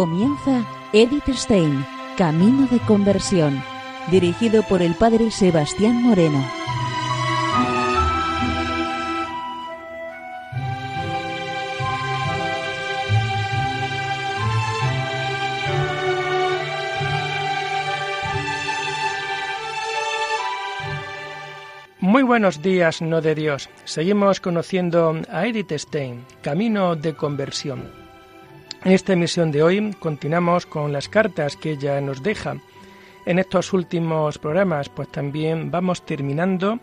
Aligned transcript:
Comienza 0.00 0.64
Edith 0.94 1.28
Stein, 1.28 1.84
Camino 2.16 2.66
de 2.68 2.78
Conversión, 2.78 3.62
dirigido 4.10 4.62
por 4.62 4.80
el 4.80 4.94
padre 4.94 5.30
Sebastián 5.30 6.02
Moreno. 6.02 6.42
Muy 21.98 22.22
buenos 22.22 22.62
días, 22.62 23.02
no 23.02 23.20
de 23.20 23.34
Dios. 23.34 23.68
Seguimos 23.84 24.40
conociendo 24.40 25.20
a 25.30 25.46
Edith 25.46 25.72
Stein, 25.72 26.24
Camino 26.40 26.96
de 26.96 27.14
Conversión. 27.14 27.99
En 28.82 28.92
esta 28.92 29.12
emisión 29.12 29.52
de 29.52 29.62
hoy 29.62 29.94
continuamos 29.98 30.64
con 30.64 30.92
las 30.92 31.08
cartas 31.08 31.56
que 31.56 31.72
ella 31.72 32.00
nos 32.00 32.22
deja. 32.22 32.56
En 33.26 33.38
estos 33.38 33.74
últimos 33.74 34.38
programas 34.38 34.88
pues 34.88 35.08
también 35.10 35.70
vamos 35.70 36.06
terminando 36.06 36.80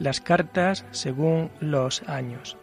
las 0.00 0.20
cartas 0.20 0.84
según 0.90 1.50
los 1.60 2.02
años. 2.08 2.56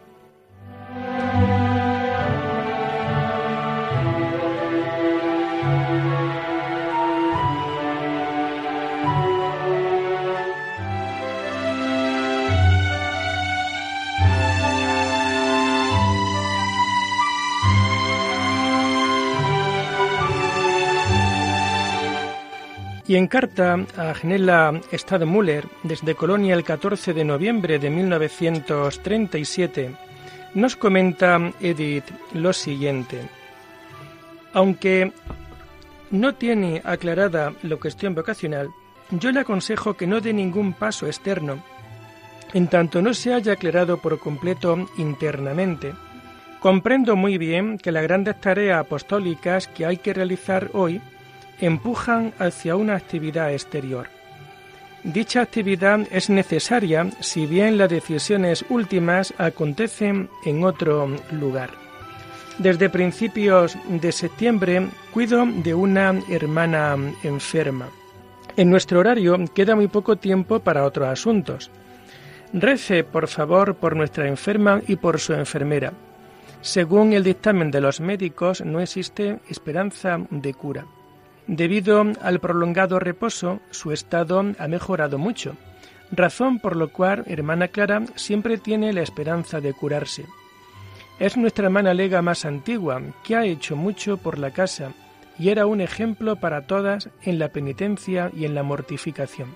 Y 23.06 23.16
en 23.16 23.26
carta 23.26 23.74
a 23.98 24.14
Gnela 24.14 24.80
Stadmüller, 24.90 25.68
desde 25.82 26.14
Colonia 26.14 26.54
el 26.54 26.64
14 26.64 27.12
de 27.12 27.24
noviembre 27.24 27.78
de 27.78 27.90
1937, 27.90 29.94
nos 30.54 30.76
comenta 30.76 31.52
Edith 31.60 32.10
lo 32.32 32.54
siguiente. 32.54 33.28
Aunque 34.54 35.12
no 36.10 36.34
tiene 36.34 36.80
aclarada 36.82 37.52
la 37.62 37.76
cuestión 37.76 38.14
vocacional, 38.14 38.70
yo 39.10 39.32
le 39.32 39.40
aconsejo 39.40 39.92
que 39.94 40.06
no 40.06 40.22
dé 40.22 40.32
ningún 40.32 40.72
paso 40.72 41.06
externo, 41.06 41.62
en 42.54 42.68
tanto 42.68 43.02
no 43.02 43.12
se 43.12 43.34
haya 43.34 43.52
aclarado 43.52 43.98
por 43.98 44.18
completo 44.18 44.88
internamente. 44.96 45.92
Comprendo 46.60 47.16
muy 47.16 47.36
bien 47.36 47.76
que 47.76 47.92
las 47.92 48.04
grandes 48.04 48.40
tareas 48.40 48.80
apostólicas 48.80 49.68
que 49.68 49.84
hay 49.84 49.98
que 49.98 50.14
realizar 50.14 50.70
hoy 50.72 51.02
empujan 51.60 52.32
hacia 52.38 52.76
una 52.76 52.96
actividad 52.96 53.52
exterior. 53.52 54.08
Dicha 55.04 55.42
actividad 55.42 56.00
es 56.10 56.30
necesaria 56.30 57.10
si 57.20 57.46
bien 57.46 57.76
las 57.76 57.90
decisiones 57.90 58.64
últimas 58.70 59.34
acontecen 59.36 60.30
en 60.46 60.64
otro 60.64 61.10
lugar. 61.30 61.70
Desde 62.58 62.88
principios 62.88 63.76
de 63.88 64.12
septiembre 64.12 64.88
cuido 65.12 65.44
de 65.46 65.74
una 65.74 66.14
hermana 66.30 66.96
enferma. 67.22 67.88
En 68.56 68.70
nuestro 68.70 69.00
horario 69.00 69.36
queda 69.54 69.74
muy 69.74 69.88
poco 69.88 70.16
tiempo 70.16 70.60
para 70.60 70.84
otros 70.84 71.08
asuntos. 71.08 71.70
Rece, 72.52 73.02
por 73.04 73.26
favor, 73.26 73.74
por 73.74 73.96
nuestra 73.96 74.28
enferma 74.28 74.80
y 74.86 74.96
por 74.96 75.18
su 75.18 75.32
enfermera. 75.34 75.92
Según 76.62 77.12
el 77.12 77.24
dictamen 77.24 77.70
de 77.70 77.80
los 77.80 78.00
médicos, 78.00 78.62
no 78.64 78.80
existe 78.80 79.40
esperanza 79.50 80.18
de 80.30 80.54
cura. 80.54 80.86
Debido 81.46 82.04
al 82.22 82.40
prolongado 82.40 82.98
reposo, 82.98 83.60
su 83.70 83.92
estado 83.92 84.42
ha 84.58 84.68
mejorado 84.68 85.18
mucho, 85.18 85.56
razón 86.10 86.58
por 86.58 86.74
lo 86.74 86.90
cual 86.90 87.24
hermana 87.26 87.68
Clara 87.68 88.02
siempre 88.14 88.56
tiene 88.56 88.92
la 88.92 89.02
esperanza 89.02 89.60
de 89.60 89.74
curarse. 89.74 90.24
Es 91.18 91.36
nuestra 91.36 91.66
hermana 91.66 91.94
Lega 91.94 92.22
más 92.22 92.44
antigua, 92.44 93.00
que 93.22 93.36
ha 93.36 93.44
hecho 93.44 93.76
mucho 93.76 94.16
por 94.16 94.38
la 94.38 94.52
casa 94.52 94.92
y 95.38 95.50
era 95.50 95.66
un 95.66 95.80
ejemplo 95.80 96.36
para 96.36 96.66
todas 96.66 97.10
en 97.22 97.38
la 97.38 97.48
penitencia 97.48 98.30
y 98.34 98.46
en 98.46 98.54
la 98.54 98.62
mortificación. 98.62 99.54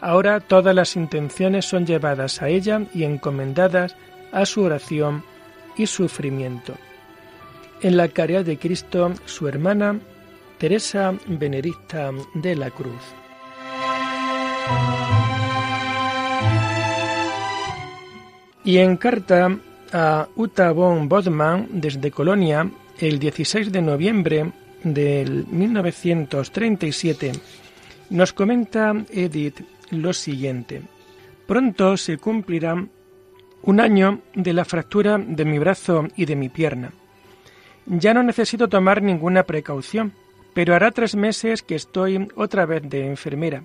Ahora 0.00 0.40
todas 0.40 0.74
las 0.74 0.96
intenciones 0.96 1.64
son 1.66 1.86
llevadas 1.86 2.42
a 2.42 2.48
ella 2.48 2.82
y 2.94 3.04
encomendadas 3.04 3.96
a 4.32 4.46
su 4.46 4.62
oración 4.62 5.24
y 5.76 5.86
sufrimiento. 5.86 6.74
En 7.80 7.96
la 7.96 8.08
caridad 8.08 8.44
de 8.44 8.58
Cristo, 8.58 9.12
su 9.24 9.48
hermana 9.48 10.00
Teresa 10.58 11.14
Benedicta 11.26 12.10
de 12.34 12.56
la 12.56 12.70
Cruz. 12.70 13.02
Y 18.64 18.78
en 18.78 18.96
carta 18.96 19.58
a 19.92 20.28
Uta 20.34 20.72
von 20.72 21.08
Bodman 21.08 21.68
desde 21.70 22.10
Colonia, 22.10 22.68
el 22.98 23.18
16 23.18 23.70
de 23.70 23.82
noviembre 23.82 24.50
del 24.82 25.46
1937, 25.46 27.32
nos 28.10 28.32
comenta 28.32 28.94
Edith 29.10 29.60
lo 29.90 30.12
siguiente. 30.12 30.82
Pronto 31.46 31.96
se 31.96 32.16
cumplirá 32.18 32.74
un 33.62 33.80
año 33.80 34.22
de 34.34 34.52
la 34.52 34.64
fractura 34.64 35.18
de 35.18 35.44
mi 35.44 35.58
brazo 35.58 36.08
y 36.16 36.24
de 36.24 36.34
mi 36.34 36.48
pierna. 36.48 36.92
Ya 37.84 38.14
no 38.14 38.22
necesito 38.22 38.68
tomar 38.68 39.02
ninguna 39.02 39.44
precaución 39.44 40.12
pero 40.56 40.74
hará 40.74 40.90
tres 40.90 41.14
meses 41.14 41.62
que 41.62 41.74
estoy 41.74 42.28
otra 42.34 42.64
vez 42.64 42.82
de 42.88 43.04
enfermera. 43.04 43.64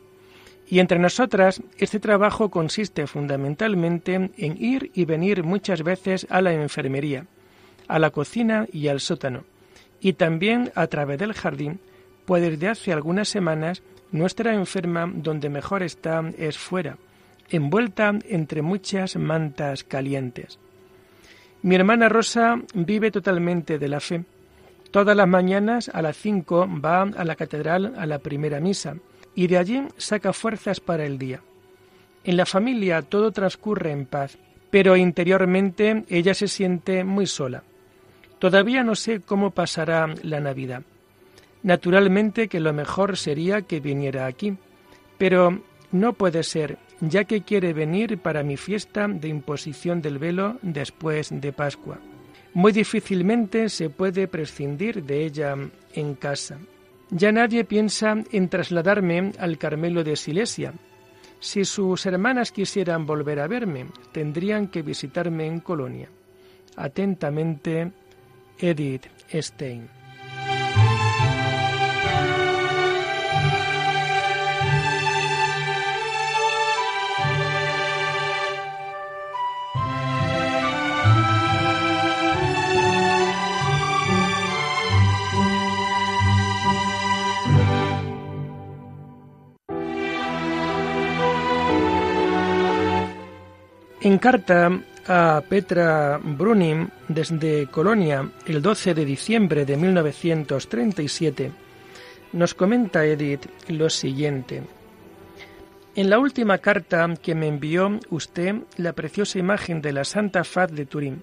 Y 0.67 0.79
entre 0.79 0.99
nosotras, 0.99 1.61
este 1.77 2.01
trabajo 2.01 2.49
consiste 2.49 3.07
fundamentalmente 3.07 4.29
en 4.35 4.61
ir 4.61 4.91
y 4.93 5.05
venir 5.05 5.45
muchas 5.45 5.83
veces 5.83 6.27
a 6.29 6.41
la 6.41 6.51
enfermería, 6.51 7.27
a 7.87 7.97
la 7.97 8.09
cocina 8.09 8.67
y 8.73 8.89
al 8.89 8.99
sótano, 8.99 9.45
y 10.01 10.13
también 10.13 10.73
a 10.75 10.87
través 10.87 11.17
del 11.17 11.31
jardín, 11.31 11.79
pues 12.25 12.41
desde 12.41 12.67
hace 12.67 12.91
algunas 12.91 13.29
semanas 13.29 13.83
nuestra 14.11 14.53
enferma 14.53 15.09
donde 15.15 15.47
mejor 15.47 15.83
está 15.83 16.21
es 16.37 16.57
fuera, 16.57 16.97
envuelta 17.49 18.19
entre 18.27 18.61
muchas 18.61 19.15
mantas 19.15 19.85
calientes. 19.85 20.59
Mi 21.61 21.75
hermana 21.75 22.09
Rosa 22.09 22.61
vive 22.73 23.11
totalmente 23.11 23.79
de 23.79 23.87
la 23.87 24.01
fe, 24.01 24.25
Todas 24.91 25.15
las 25.15 25.27
mañanas 25.27 25.89
a 25.93 26.01
las 26.01 26.17
cinco 26.17 26.67
va 26.67 27.03
a 27.03 27.23
la 27.23 27.35
catedral 27.35 27.93
a 27.97 28.05
la 28.05 28.19
primera 28.19 28.59
misa 28.59 28.97
y 29.33 29.47
de 29.47 29.57
allí 29.57 29.83
saca 29.95 30.33
fuerzas 30.33 30.81
para 30.81 31.05
el 31.05 31.17
día. 31.17 31.41
En 32.25 32.35
la 32.35 32.45
familia 32.45 33.01
todo 33.01 33.31
transcurre 33.31 33.91
en 33.91 34.05
paz, 34.05 34.37
pero 34.69 34.97
interiormente 34.97 36.03
ella 36.09 36.33
se 36.33 36.49
siente 36.49 37.05
muy 37.05 37.25
sola. 37.25 37.63
Todavía 38.37 38.83
no 38.83 38.95
sé 38.95 39.21
cómo 39.21 39.51
pasará 39.51 40.13
la 40.23 40.41
Navidad. 40.41 40.83
Naturalmente 41.63 42.49
que 42.49 42.59
lo 42.59 42.73
mejor 42.73 43.15
sería 43.15 43.61
que 43.61 43.79
viniera 43.79 44.25
aquí, 44.25 44.57
pero 45.17 45.61
no 45.91 46.13
puede 46.13 46.43
ser, 46.43 46.79
ya 46.99 47.23
que 47.23 47.43
quiere 47.43 47.73
venir 47.73 48.17
para 48.17 48.43
mi 48.43 48.57
fiesta 48.57 49.07
de 49.07 49.29
imposición 49.29 50.01
del 50.01 50.17
velo 50.17 50.57
después 50.61 51.29
de 51.31 51.53
Pascua. 51.53 51.99
Muy 52.53 52.71
difícilmente 52.73 53.69
se 53.69 53.89
puede 53.89 54.27
prescindir 54.27 55.03
de 55.03 55.25
ella 55.25 55.55
en 55.93 56.15
casa. 56.15 56.59
Ya 57.09 57.31
nadie 57.31 57.63
piensa 57.63 58.15
en 58.31 58.49
trasladarme 58.49 59.31
al 59.39 59.57
Carmelo 59.57 60.03
de 60.03 60.15
Silesia. 60.15 60.73
Si 61.39 61.65
sus 61.65 62.05
hermanas 62.05 62.51
quisieran 62.51 63.05
volver 63.05 63.39
a 63.39 63.47
verme, 63.47 63.87
tendrían 64.11 64.67
que 64.67 64.81
visitarme 64.81 65.47
en 65.47 65.59
Colonia. 65.59 66.09
Atentamente, 66.75 67.91
Edith 68.59 69.07
Stein. 69.33 70.00
En 94.03 94.17
carta 94.17 94.81
a 95.07 95.43
Petra 95.47 96.19
Brunim 96.23 96.89
desde 97.07 97.67
Colonia 97.67 98.27
el 98.47 98.59
12 98.59 98.95
de 98.95 99.05
diciembre 99.05 99.63
de 99.63 99.77
1937, 99.77 101.51
nos 102.33 102.55
comenta 102.55 103.05
Edith 103.05 103.45
lo 103.67 103.91
siguiente. 103.91 104.63
En 105.93 106.09
la 106.09 106.17
última 106.17 106.57
carta 106.57 107.07
que 107.21 107.35
me 107.35 107.47
envió 107.47 107.99
usted 108.09 108.55
la 108.77 108.93
preciosa 108.93 109.37
imagen 109.37 109.83
de 109.83 109.93
la 109.93 110.03
Santa 110.03 110.43
Faz 110.43 110.71
de 110.71 110.87
Turín. 110.87 111.21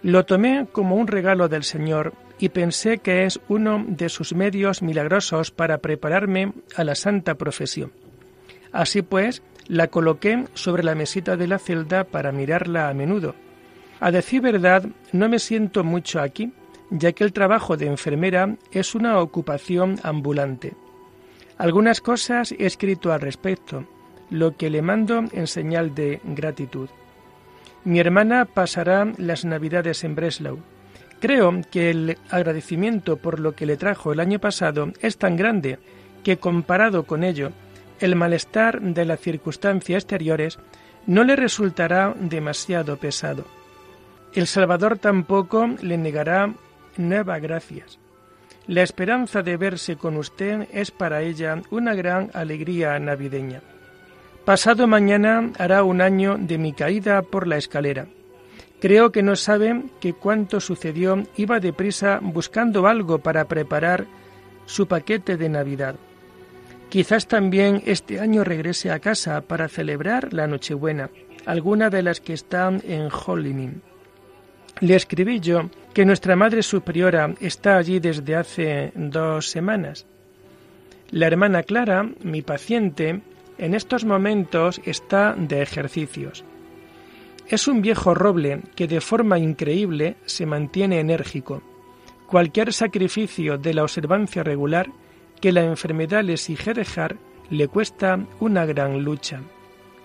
Lo 0.00 0.24
tomé 0.24 0.66
como 0.72 0.96
un 0.96 1.06
regalo 1.06 1.48
del 1.48 1.64
Señor 1.64 2.14
y 2.38 2.48
pensé 2.48 2.96
que 2.98 3.26
es 3.26 3.40
uno 3.48 3.84
de 3.86 4.08
sus 4.08 4.34
medios 4.34 4.80
milagrosos 4.80 5.50
para 5.50 5.78
prepararme 5.78 6.54
a 6.76 6.84
la 6.84 6.94
santa 6.94 7.34
profesión. 7.34 7.92
Así 8.72 9.02
pues, 9.02 9.42
la 9.66 9.88
coloqué 9.88 10.44
sobre 10.54 10.82
la 10.82 10.94
mesita 10.94 11.36
de 11.36 11.46
la 11.46 11.58
celda 11.58 12.04
para 12.04 12.32
mirarla 12.32 12.88
a 12.88 12.94
menudo. 12.94 13.34
A 14.00 14.10
decir 14.10 14.40
verdad, 14.40 14.84
no 15.12 15.28
me 15.28 15.38
siento 15.38 15.84
mucho 15.84 16.20
aquí, 16.20 16.52
ya 16.90 17.12
que 17.12 17.24
el 17.24 17.32
trabajo 17.32 17.76
de 17.76 17.86
enfermera 17.86 18.56
es 18.72 18.94
una 18.94 19.18
ocupación 19.20 19.98
ambulante. 20.02 20.74
Algunas 21.56 22.00
cosas 22.00 22.52
he 22.52 22.66
escrito 22.66 23.12
al 23.12 23.20
respecto, 23.20 23.86
lo 24.30 24.56
que 24.56 24.70
le 24.70 24.82
mando 24.82 25.24
en 25.32 25.46
señal 25.46 25.94
de 25.94 26.20
gratitud. 26.24 26.88
Mi 27.84 28.00
hermana 28.00 28.44
pasará 28.46 29.12
las 29.18 29.44
Navidades 29.44 30.04
en 30.04 30.14
Breslau. 30.14 30.58
Creo 31.20 31.60
que 31.70 31.90
el 31.90 32.18
agradecimiento 32.30 33.16
por 33.16 33.40
lo 33.40 33.54
que 33.54 33.66
le 33.66 33.76
trajo 33.76 34.12
el 34.12 34.20
año 34.20 34.38
pasado 34.38 34.92
es 35.00 35.16
tan 35.16 35.36
grande 35.36 35.78
que 36.22 36.38
comparado 36.38 37.04
con 37.04 37.22
ello, 37.22 37.52
el 38.00 38.16
malestar 38.16 38.80
de 38.80 39.04
las 39.04 39.20
circunstancias 39.20 40.04
exteriores 40.04 40.58
no 41.06 41.24
le 41.24 41.36
resultará 41.36 42.14
demasiado 42.18 42.96
pesado. 42.96 43.44
El 44.32 44.46
Salvador 44.46 44.98
tampoco 44.98 45.68
le 45.80 45.96
negará 45.96 46.52
nuevas 46.96 47.40
gracias. 47.40 47.98
La 48.66 48.82
esperanza 48.82 49.42
de 49.42 49.56
verse 49.56 49.96
con 49.96 50.16
usted 50.16 50.68
es 50.72 50.90
para 50.90 51.22
ella 51.22 51.60
una 51.70 51.94
gran 51.94 52.30
alegría 52.32 52.98
navideña. 52.98 53.60
Pasado 54.44 54.86
mañana 54.86 55.52
hará 55.58 55.84
un 55.84 56.00
año 56.00 56.36
de 56.38 56.58
mi 56.58 56.72
caída 56.72 57.22
por 57.22 57.46
la 57.46 57.56
escalera. 57.56 58.06
Creo 58.80 59.12
que 59.12 59.22
no 59.22 59.36
sabe 59.36 59.84
que 60.00 60.12
cuánto 60.12 60.60
sucedió 60.60 61.22
iba 61.36 61.60
deprisa 61.60 62.20
buscando 62.22 62.86
algo 62.86 63.18
para 63.18 63.46
preparar 63.46 64.06
su 64.66 64.86
paquete 64.86 65.36
de 65.36 65.48
Navidad. 65.48 65.96
Quizás 66.94 67.26
también 67.26 67.82
este 67.86 68.20
año 68.20 68.44
regrese 68.44 68.92
a 68.92 69.00
casa 69.00 69.40
para 69.40 69.66
celebrar 69.66 70.32
la 70.32 70.46
Nochebuena, 70.46 71.10
alguna 71.44 71.90
de 71.90 72.04
las 72.04 72.20
que 72.20 72.34
están 72.34 72.80
en 72.86 73.08
Hollywood. 73.10 73.80
Le 74.78 74.94
escribí 74.94 75.40
yo 75.40 75.70
que 75.92 76.04
nuestra 76.04 76.36
Madre 76.36 76.62
Superiora 76.62 77.34
está 77.40 77.78
allí 77.78 77.98
desde 77.98 78.36
hace 78.36 78.92
dos 78.94 79.50
semanas. 79.50 80.06
La 81.10 81.26
hermana 81.26 81.64
Clara, 81.64 82.08
mi 82.22 82.42
paciente, 82.42 83.22
en 83.58 83.74
estos 83.74 84.04
momentos 84.04 84.80
está 84.84 85.34
de 85.36 85.62
ejercicios. 85.62 86.44
Es 87.48 87.66
un 87.66 87.82
viejo 87.82 88.14
roble 88.14 88.60
que 88.76 88.86
de 88.86 89.00
forma 89.00 89.40
increíble 89.40 90.14
se 90.26 90.46
mantiene 90.46 91.00
enérgico. 91.00 91.60
Cualquier 92.28 92.72
sacrificio 92.72 93.58
de 93.58 93.74
la 93.74 93.82
observancia 93.82 94.44
regular 94.44 94.86
que 95.40 95.52
la 95.52 95.64
enfermedad 95.64 96.22
le 96.24 96.34
exige 96.34 96.74
dejar 96.74 97.16
le 97.50 97.68
cuesta 97.68 98.18
una 98.40 98.64
gran 98.64 99.02
lucha. 99.02 99.40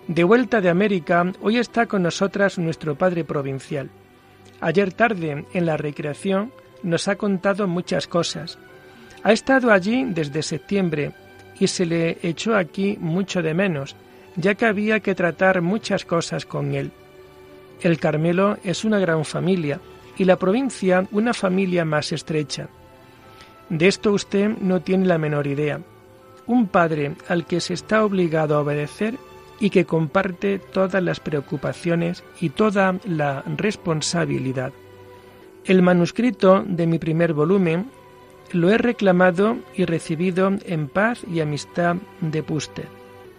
De 0.06 0.24
vuelta 0.24 0.60
de 0.60 0.68
América, 0.68 1.32
hoy 1.40 1.58
está 1.58 1.86
con 1.86 2.02
nosotras 2.02 2.58
nuestro 2.58 2.96
padre 2.96 3.24
provincial. 3.24 3.90
Ayer 4.60 4.92
tarde, 4.92 5.46
en 5.52 5.66
la 5.66 5.76
recreación, 5.76 6.52
nos 6.82 7.08
ha 7.08 7.16
contado 7.16 7.66
muchas 7.66 8.06
cosas. 8.06 8.58
Ha 9.22 9.32
estado 9.32 9.70
allí 9.70 10.04
desde 10.08 10.42
septiembre 10.42 11.12
y 11.58 11.66
se 11.66 11.86
le 11.86 12.18
echó 12.22 12.56
aquí 12.56 12.96
mucho 13.00 13.42
de 13.42 13.54
menos, 13.54 13.96
ya 14.36 14.54
que 14.54 14.66
había 14.66 15.00
que 15.00 15.14
tratar 15.14 15.60
muchas 15.60 16.04
cosas 16.04 16.46
con 16.46 16.74
él. 16.74 16.90
El 17.80 17.98
Carmelo 17.98 18.58
es 18.64 18.84
una 18.84 18.98
gran 18.98 19.24
familia 19.24 19.80
y 20.16 20.24
la 20.24 20.36
provincia 20.36 21.06
una 21.12 21.32
familia 21.32 21.84
más 21.84 22.12
estrecha. 22.12 22.68
De 23.70 23.86
esto 23.86 24.12
usted 24.12 24.58
no 24.60 24.80
tiene 24.80 25.06
la 25.06 25.16
menor 25.16 25.46
idea. 25.46 25.80
Un 26.46 26.66
padre 26.66 27.12
al 27.28 27.46
que 27.46 27.60
se 27.60 27.74
está 27.74 28.04
obligado 28.04 28.56
a 28.56 28.60
obedecer 28.60 29.14
y 29.60 29.70
que 29.70 29.84
comparte 29.84 30.58
todas 30.58 31.02
las 31.02 31.20
preocupaciones 31.20 32.24
y 32.40 32.50
toda 32.50 32.98
la 33.04 33.44
responsabilidad. 33.56 34.72
El 35.64 35.82
manuscrito 35.82 36.64
de 36.66 36.86
mi 36.86 36.98
primer 36.98 37.32
volumen 37.32 37.90
lo 38.52 38.70
he 38.70 38.78
reclamado 38.78 39.58
y 39.76 39.84
recibido 39.84 40.50
en 40.64 40.88
paz 40.88 41.22
y 41.30 41.40
amistad 41.40 41.96
de 42.20 42.42
Puster. 42.42 42.88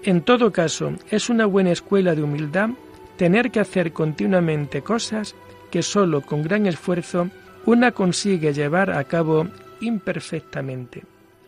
En 0.04 0.22
todo 0.22 0.51
caso, 0.51 0.94
es 1.10 1.30
una 1.30 1.45
buena 1.45 1.72
escuela 1.72 2.16
de 2.16 2.24
humildad 2.24 2.69
tener 3.18 3.51
que 3.51 3.60
hacer 3.60 3.92
continuamente 3.92 4.81
cosas 4.81 5.36
que 5.69 5.83
sólo 5.83 6.22
con 6.22 6.44
gran 6.44 6.66
esfuerzo 6.66 7.30
una 7.66 7.92
consigue 7.92 8.54
llevar 8.54 8.92
a 8.92 9.04
cabo 9.04 9.48
imperfectamente. 9.81 11.04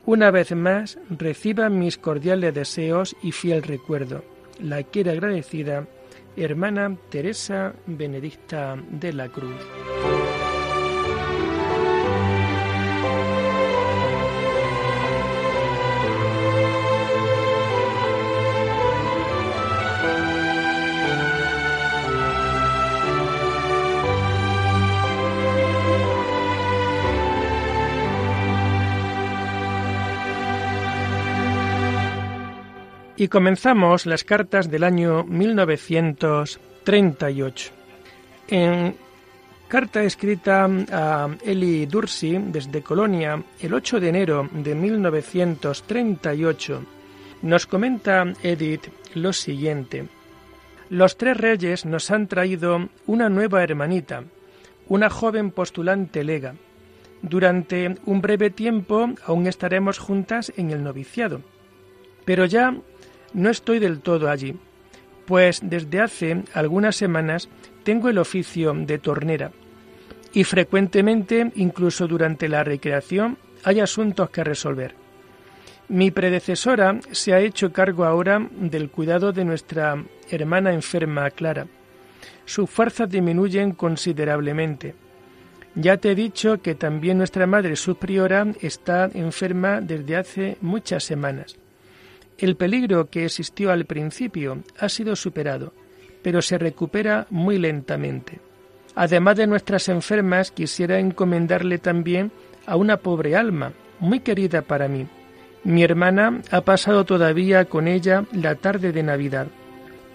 Una 0.06 0.32
vez 0.32 0.52
más, 0.54 0.98
reciba 1.10 1.70
mis 1.70 1.98
cordiales 1.98 2.54
deseos 2.54 3.16
y 3.24 3.32
fiel 3.32 3.64
recuerdo. 3.64 4.24
La 4.60 4.84
quiere 4.84 5.12
agradecida 5.12 5.88
hermana 6.36 6.96
Teresa 7.10 7.74
Benedicta 7.86 8.76
de 8.90 9.14
la 9.14 9.30
Cruz. 9.30 9.56
Y 33.24 33.30
comenzamos 33.30 34.06
las 34.06 34.25
cartas 34.25 34.70
del 34.70 34.84
año 34.84 35.24
1938. 35.24 37.72
En 38.50 38.98
carta 39.70 40.03
escrita 40.03 40.70
a 40.92 41.30
Eli 41.42 41.86
Dursi 41.86 42.38
desde 42.38 42.84
Colonia 42.84 43.42
el 43.62 43.74
8 43.74 44.01
de 44.01 44.10
enero 44.10 44.50
de 44.51 44.75
1938, 44.75 46.84
nos 47.44 47.65
comenta 47.65 48.25
Edith 48.44 48.89
lo 49.13 49.32
siguiente. 49.32 50.10
Los 50.89 51.15
tres 51.15 51.38
reyes 51.38 51.86
nos 51.86 52.12
han 52.12 52.27
traído 52.27 52.89
una 53.08 53.30
nueva 53.30 53.63
hermanita, 53.63 54.25
una 54.89 55.10
joven 55.10 55.51
postulante 55.51 56.25
lega. 56.25 56.56
Durante 57.22 57.96
un 58.06 58.20
breve 58.20 58.50
tiempo 58.50 59.12
aún 59.25 59.48
estaremos 59.48 59.98
juntas 59.98 60.51
en 60.58 60.72
el 60.72 60.84
noviciado, 60.84 61.39
pero 62.25 62.46
ya 62.46 62.75
no 63.34 63.50
estoy 63.50 63.80
del 63.80 64.00
todo 64.00 64.30
allí, 64.30 64.56
pues 65.25 65.60
desde 65.63 66.02
hace 66.02 66.44
algunas 66.54 66.96
semanas 66.96 67.50
tengo 67.84 68.10
el 68.10 68.18
oficio 68.18 68.74
de 68.74 68.98
tornera 68.98 69.52
y 70.34 70.44
frecuentemente, 70.44 71.52
incluso 71.56 72.08
durante 72.08 72.50
la 72.50 72.63
recreación, 72.63 73.38
hay 73.63 73.80
asuntos 73.80 74.30
que 74.32 74.44
resolver. 74.44 74.96
Mi 75.90 76.12
predecesora 76.12 77.00
se 77.12 77.34
ha 77.34 77.40
hecho 77.40 77.72
cargo 77.72 78.04
ahora 78.04 78.48
del 78.52 78.90
cuidado 78.90 79.32
de 79.32 79.46
nuestra 79.46 80.04
hermana 80.30 80.74
enferma 80.74 81.30
Clara. 81.30 81.68
Sus 82.46 82.70
fuerzas 82.70 83.10
disminuyen 83.10 83.74
considerablemente. 83.74 84.96
Ya 85.75 85.98
te 85.98 86.12
he 86.12 86.16
dicho 86.16 86.62
que 86.62 86.75
también 86.75 87.18
nuestra 87.18 87.46
madre 87.46 87.75
superiora 87.75 88.48
está 88.62 89.10
enferma 89.13 89.82
desde 89.82 90.16
hace 90.16 90.58
muchas 90.62 91.04
semanas. 91.04 91.58
El 92.38 92.56
peligro 92.56 93.10
que 93.10 93.25
existió 93.25 93.72
al 93.72 93.86
principio 93.86 94.63
ha 94.80 94.90
sido 94.90 95.16
superado, 95.16 95.74
pero 96.22 96.42
se 96.42 96.58
recupera 96.58 97.28
muy 97.30 97.58
lentamente. 97.58 98.40
Además 98.96 99.38
de 99.38 99.48
nuestras 99.48 99.90
enfermas, 99.90 100.52
quisiera 100.52 101.00
encomendarle 101.00 101.78
también 101.78 102.32
a 102.66 102.75
una 102.75 102.98
pobre 102.98 103.36
alma, 103.36 103.74
muy 104.00 104.20
querida 104.20 104.62
para 104.62 104.88
mí. 104.88 105.08
Mi 105.63 105.84
hermana 105.84 106.42
ha 106.52 106.62
pasado 106.62 107.06
todavía 107.06 107.66
con 107.66 107.88
ella 107.88 108.25
la 108.32 108.56
tarde 108.56 108.92
de 108.92 109.04
Navidad. 109.04 109.48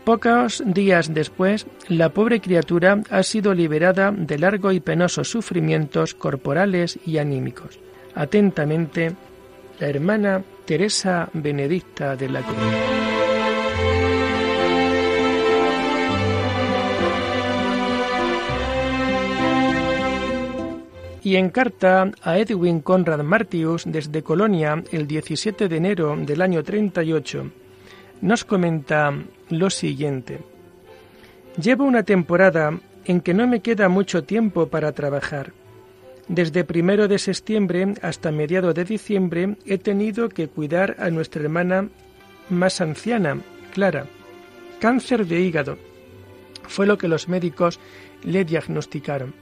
Pocos 0.05 0.63
días 0.65 1.13
después, 1.13 1.67
la 1.89 2.11
pobre 2.11 2.41
criatura 2.41 3.03
ha 3.11 3.23
sido 3.23 3.53
liberada 3.53 4.11
de 4.11 4.39
largos 4.39 4.75
y 4.75 4.81
penosos 4.81 5.31
sufrimientos 5.31 6.15
corporales 6.15 6.99
y 7.05 7.19
anímicos. 7.19 7.79
Atentamente, 8.15 9.15
la 9.81 9.89
hermana 9.89 10.43
Teresa 10.65 11.29
Benedicta 11.33 12.17
de 12.17 12.29
la 12.29 12.43
Cruz. 12.43 12.57
Y 21.23 21.37
en 21.37 21.51
carta 21.51 22.11
a 22.23 22.39
Edwin 22.39 22.81
Conrad 22.81 23.23
Martius 23.23 23.85
desde 23.87 24.23
Colonia 24.23 24.83
el 24.93 25.07
17 25.07 25.69
de 25.69 25.77
enero 25.77 26.17
del 26.17 26.41
año 26.41 26.63
38, 26.63 27.51
nos 28.23 28.45
comenta 28.45 29.13
lo 29.51 29.69
siguiente. 29.69 30.39
Llevo 31.61 31.85
una 31.85 32.03
temporada 32.03 32.79
en 33.05 33.21
que 33.21 33.35
no 33.35 33.47
me 33.47 33.61
queda 33.61 33.89
mucho 33.89 34.25
tiempo 34.25 34.69
para 34.69 34.93
trabajar 34.93 35.53
Desde 36.29 36.65
primero 36.65 37.09
de 37.09 37.19
septiembre 37.19 37.95
hasta 38.03 38.31
mediados 38.31 38.75
de 38.75 38.85
diciembre 38.85 39.57
he 39.65 39.79
tenido 39.79 40.29
que 40.29 40.49
cuidar 40.49 40.97
a 40.99 41.09
nuestra 41.11 41.43
hermana 41.43 41.89
más 42.51 42.81
anciana, 42.81 43.41
Clara. 43.73 44.07
Cáncer 44.79 45.27
de 45.27 45.41
hígado 45.41 45.79
fue 46.69 46.87
lo 46.87 46.99
que 46.99 47.09
los 47.09 47.29
médicos 47.29 47.81
le 48.23 48.45
diagnosticaron. 48.45 49.35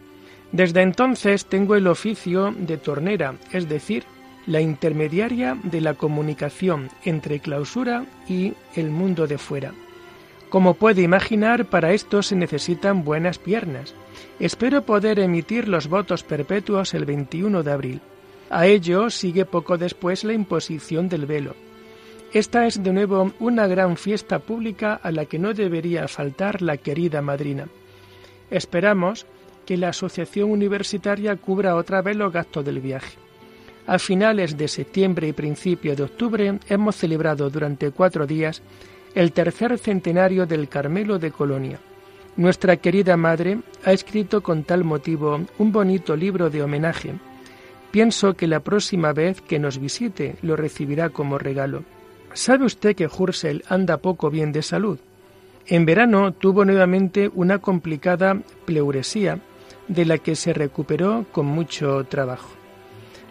Desde 0.52 0.82
entonces 0.82 1.46
tengo 1.46 1.74
el 1.74 1.88
oficio 1.88 2.54
de 2.56 2.78
tornera, 2.78 3.34
es 3.52 3.68
decir, 3.68 4.04
la 4.46 4.60
intermediaria 4.60 5.58
de 5.64 5.80
la 5.80 5.94
comunicación 5.94 6.88
entre 7.04 7.40
clausura 7.40 8.06
y 8.28 8.54
el 8.76 8.90
mundo 8.90 9.26
de 9.26 9.38
fuera. 9.38 9.74
Como 10.48 10.74
puede 10.74 11.02
imaginar, 11.02 11.66
para 11.66 11.92
esto 11.92 12.22
se 12.22 12.36
necesitan 12.36 13.04
buenas 13.04 13.38
piernas. 13.38 13.94
Espero 14.38 14.82
poder 14.82 15.18
emitir 15.18 15.66
los 15.68 15.88
votos 15.88 16.22
perpetuos 16.22 16.94
el 16.94 17.04
21 17.04 17.62
de 17.62 17.72
abril. 17.72 18.00
A 18.48 18.66
ello 18.66 19.10
sigue 19.10 19.44
poco 19.44 19.76
después 19.76 20.22
la 20.22 20.32
imposición 20.32 21.08
del 21.08 21.26
velo. 21.26 21.54
Esta 22.32 22.66
es 22.66 22.82
de 22.82 22.92
nuevo 22.92 23.32
una 23.40 23.66
gran 23.66 23.96
fiesta 23.96 24.38
pública 24.38 24.94
a 25.02 25.10
la 25.10 25.24
que 25.24 25.38
no 25.38 25.52
debería 25.52 26.06
faltar 26.06 26.62
la 26.62 26.76
querida 26.76 27.22
madrina. 27.22 27.68
Esperamos 28.50 29.26
que 29.64 29.76
la 29.76 29.88
Asociación 29.88 30.50
Universitaria 30.50 31.34
cubra 31.36 31.74
otra 31.74 32.02
vez 32.02 32.16
los 32.16 32.32
gastos 32.32 32.64
del 32.64 32.80
viaje. 32.80 33.16
A 33.86 33.98
finales 33.98 34.56
de 34.56 34.68
septiembre 34.68 35.28
y 35.28 35.32
principio 35.32 35.96
de 35.96 36.04
octubre 36.04 36.58
hemos 36.68 36.96
celebrado 36.96 37.50
durante 37.50 37.90
cuatro 37.90 38.26
días 38.26 38.62
el 39.16 39.32
tercer 39.32 39.78
centenario 39.78 40.44
del 40.44 40.68
Carmelo 40.68 41.18
de 41.18 41.30
Colonia. 41.30 41.80
Nuestra 42.36 42.76
querida 42.76 43.16
madre 43.16 43.60
ha 43.82 43.92
escrito 43.92 44.42
con 44.42 44.62
tal 44.62 44.84
motivo 44.84 45.40
un 45.56 45.72
bonito 45.72 46.14
libro 46.14 46.50
de 46.50 46.62
homenaje. 46.62 47.14
Pienso 47.90 48.34
que 48.34 48.46
la 48.46 48.60
próxima 48.60 49.14
vez 49.14 49.40
que 49.40 49.58
nos 49.58 49.78
visite 49.78 50.36
lo 50.42 50.54
recibirá 50.54 51.08
como 51.08 51.38
regalo. 51.38 51.82
¿Sabe 52.34 52.66
usted 52.66 52.94
que 52.94 53.06
Hursel 53.06 53.64
anda 53.70 53.96
poco 53.96 54.30
bien 54.30 54.52
de 54.52 54.60
salud? 54.60 54.98
En 55.66 55.86
verano 55.86 56.32
tuvo 56.32 56.66
nuevamente 56.66 57.30
una 57.34 57.58
complicada 57.58 58.38
pleuresía, 58.66 59.40
de 59.88 60.04
la 60.04 60.18
que 60.18 60.36
se 60.36 60.52
recuperó 60.52 61.24
con 61.32 61.46
mucho 61.46 62.04
trabajo. 62.04 62.50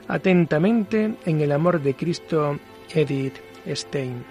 Atentamente, 0.08 1.14
en 1.26 1.42
el 1.42 1.52
amor 1.52 1.80
de 1.80 1.94
Cristo, 1.94 2.58
Edith 2.92 3.36
Stein. 3.68 4.24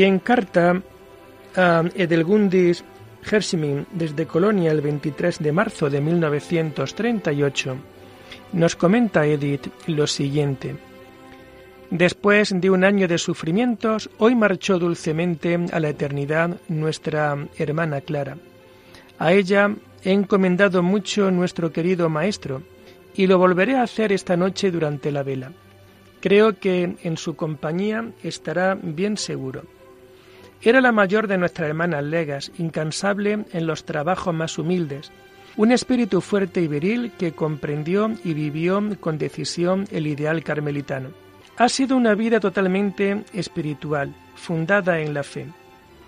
Y 0.00 0.04
en 0.04 0.18
carta 0.18 0.80
a 1.54 1.84
Edelgundis 1.94 2.82
Hersimin 3.30 3.86
desde 3.92 4.24
Colonia 4.24 4.72
el 4.72 4.80
23 4.80 5.40
de 5.40 5.52
marzo 5.52 5.90
de 5.90 6.00
1938, 6.00 7.76
nos 8.54 8.76
comenta 8.76 9.26
Edith 9.26 9.66
lo 9.88 10.06
siguiente. 10.06 10.74
Después 11.90 12.58
de 12.58 12.70
un 12.70 12.82
año 12.82 13.08
de 13.08 13.18
sufrimientos, 13.18 14.08
hoy 14.16 14.34
marchó 14.34 14.78
dulcemente 14.78 15.58
a 15.70 15.78
la 15.78 15.90
eternidad 15.90 16.56
nuestra 16.68 17.36
hermana 17.58 18.00
Clara. 18.00 18.38
A 19.18 19.34
ella 19.34 19.76
he 20.02 20.12
encomendado 20.12 20.82
mucho 20.82 21.30
nuestro 21.30 21.74
querido 21.74 22.08
Maestro, 22.08 22.62
y 23.14 23.26
lo 23.26 23.36
volveré 23.36 23.76
a 23.76 23.82
hacer 23.82 24.12
esta 24.12 24.34
noche 24.34 24.70
durante 24.70 25.12
la 25.12 25.22
vela. 25.22 25.52
Creo 26.22 26.58
que 26.58 26.96
en 27.02 27.18
su 27.18 27.36
compañía 27.36 28.12
estará 28.22 28.78
bien 28.82 29.18
seguro. 29.18 29.64
Era 30.62 30.80
la 30.80 30.92
mayor 30.92 31.26
de 31.26 31.38
nuestras 31.38 31.68
hermanas 31.68 32.04
legas, 32.04 32.52
incansable 32.58 33.44
en 33.52 33.66
los 33.66 33.84
trabajos 33.84 34.34
más 34.34 34.58
humildes, 34.58 35.10
un 35.56 35.72
espíritu 35.72 36.20
fuerte 36.20 36.60
y 36.60 36.68
viril 36.68 37.12
que 37.18 37.32
comprendió 37.32 38.10
y 38.24 38.34
vivió 38.34 38.82
con 39.00 39.18
decisión 39.18 39.86
el 39.90 40.06
ideal 40.06 40.44
carmelitano. 40.44 41.10
Ha 41.56 41.68
sido 41.68 41.96
una 41.96 42.14
vida 42.14 42.40
totalmente 42.40 43.24
espiritual, 43.32 44.14
fundada 44.34 45.00
en 45.00 45.14
la 45.14 45.22
fe. 45.22 45.46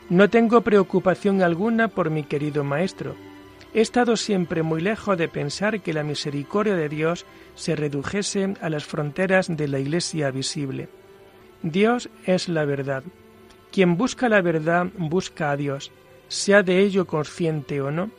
No 0.09 0.29
tengo 0.29 0.61
preocupación 0.61 1.43
alguna 1.43 1.89
por 1.89 2.11
mi 2.11 2.23
querido 2.23 2.63
Maestro. 2.63 3.15
He 3.75 3.81
estado 3.81 4.17
siempre 4.17 4.63
muy 4.63 4.83
lejos 4.83 5.17
de 5.17 5.29
pensar 5.29 5.81
que 5.81 5.95
la 5.95 6.05
misericordia 6.05 6.75
de 6.75 6.91
Dios 6.91 7.25
se 7.55 7.75
redujese 7.75 8.55
a 8.61 8.69
las 8.69 8.85
fronteras 8.85 9.55
de 9.55 9.69
la 9.69 9.79
Iglesia 9.79 10.31
visible. 10.31 10.89
Dios 11.63 12.11
es 12.27 12.49
la 12.49 12.67
verdad. 12.67 13.03
Quien 13.73 13.97
busca 13.97 14.29
la 14.29 14.43
verdad 14.43 14.89
busca 14.99 15.51
a 15.51 15.57
Dios, 15.57 15.91
sea 16.29 16.63
de 16.63 16.81
ello 16.81 17.07
consciente 17.07 17.81
o 17.81 17.91
no. 17.91 18.11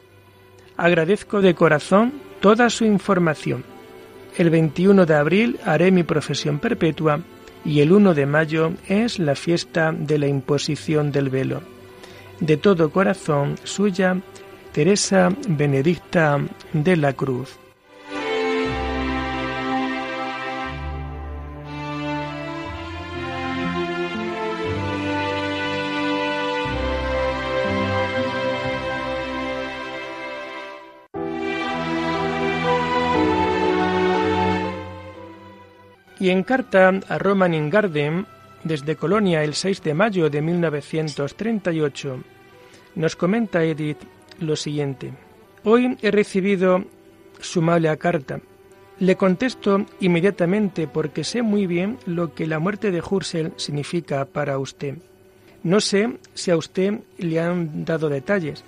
Agradezco 0.76 1.42
de 1.42 1.54
corazón 1.54 2.14
toda 2.42 2.70
su 2.72 2.86
información. 2.86 3.64
El 4.36 4.50
21 4.50 5.06
de 5.06 5.14
abril 5.14 5.60
haré 5.64 5.92
mi 5.92 6.02
profesión 6.02 6.58
perpetua 6.58 7.20
y 7.64 7.82
el 7.82 7.92
1 7.92 8.16
de 8.16 8.26
mayo 8.26 8.74
es 8.88 9.20
la 9.20 9.36
fiesta 9.36 9.92
de 9.92 10.18
la 10.18 10.28
imposición 10.28 11.12
del 11.12 11.30
velo. 11.30 11.62
De 12.40 12.58
todo 12.58 12.90
corazón, 12.90 13.56
suya, 13.64 14.18
Teresa 14.72 15.30
Benedicta 15.48 16.42
de 16.74 16.98
la 16.98 17.14
Cruz. 17.14 17.63
Y 36.24 36.30
en 36.30 36.44
carta 36.44 37.02
a 37.10 37.18
Roman 37.18 37.54
Ingarden, 37.54 38.26
desde 38.64 38.96
Colonia 38.96 39.44
el 39.44 39.56
6 39.56 39.84
de 39.84 39.94
mayo 39.94 40.30
de 40.30 40.42
1938, 40.42 42.24
nos 42.96 43.18
comenta 43.18 43.62
Edith 43.62 43.98
lo 44.40 44.56
siguiente. 44.56 45.12
Hoy 45.66 45.98
he 46.02 46.12
recibido 46.12 46.86
su 47.42 47.62
mala 47.62 47.98
carta. 47.98 48.40
Le 49.00 49.18
contesto 49.18 49.86
inmediatamente 50.00 50.88
porque 50.88 51.26
sé 51.26 51.42
muy 51.42 51.68
bien 51.68 51.98
lo 52.06 52.34
que 52.34 52.48
la 52.48 52.60
muerte 52.60 52.90
de 52.92 53.02
Hursel 53.02 53.52
significa 53.58 54.24
para 54.24 54.58
usted. 54.60 55.00
No 55.62 55.82
sé 55.82 56.20
si 56.34 56.52
a 56.52 56.56
usted 56.56 57.02
le 57.18 57.42
han 57.42 57.84
dado 57.84 58.08
detalles. 58.08 58.64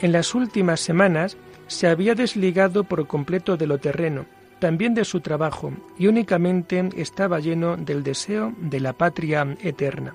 En 0.00 0.10
las 0.10 0.34
últimas 0.34 0.80
semanas 0.80 1.36
se 1.66 1.86
había 1.86 2.14
desligado 2.14 2.84
por 2.84 3.06
completo 3.06 3.58
de 3.58 3.66
lo 3.66 3.76
terreno 3.76 4.24
también 4.62 4.94
de 4.94 5.04
su 5.04 5.20
trabajo, 5.20 5.72
y 5.98 6.06
únicamente 6.06 6.88
estaba 6.96 7.40
lleno 7.40 7.76
del 7.76 8.04
deseo 8.04 8.54
de 8.58 8.78
la 8.78 8.92
patria 8.92 9.56
eterna. 9.60 10.14